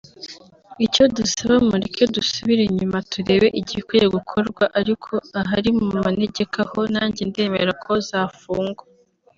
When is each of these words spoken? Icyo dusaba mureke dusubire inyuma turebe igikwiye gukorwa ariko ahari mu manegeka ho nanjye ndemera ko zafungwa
Icyo 0.85 1.03
dusaba 1.17 1.55
mureke 1.67 2.03
dusubire 2.15 2.61
inyuma 2.69 2.97
turebe 3.11 3.47
igikwiye 3.61 4.05
gukorwa 4.15 4.63
ariko 4.79 5.13
ahari 5.39 5.69
mu 5.77 5.85
manegeka 6.05 6.59
ho 6.69 6.79
nanjye 6.93 7.21
ndemera 7.29 7.71
ko 7.83 7.93
zafungwa 8.09 8.83